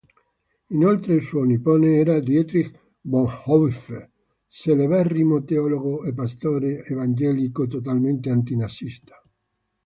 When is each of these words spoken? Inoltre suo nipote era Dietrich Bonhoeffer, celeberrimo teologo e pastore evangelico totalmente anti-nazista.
Inoltre 0.69 1.21
suo 1.21 1.43
nipote 1.43 1.97
era 1.97 2.19
Dietrich 2.19 2.75
Bonhoeffer, 3.01 4.09
celeberrimo 4.47 5.43
teologo 5.43 6.03
e 6.05 6.11
pastore 6.15 6.83
evangelico 6.85 7.67
totalmente 7.67 8.31
anti-nazista. 8.31 9.21